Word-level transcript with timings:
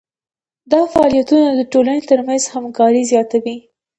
دا 0.71 0.81
فعالیتونه 0.93 1.45
د 1.53 1.61
ټولنې 1.71 2.01
ترمنځ 2.09 2.43
همکاري 2.53 3.01
زیاتوي. 3.11 3.57